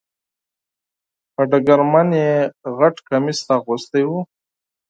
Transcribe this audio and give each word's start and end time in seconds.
په 1.33 1.41
ډګرمن 1.49 2.09
یې 2.21 2.31
غټ 2.77 2.95
کمیس 3.07 3.39
اغوستی 3.55 4.03
و. 4.07 4.09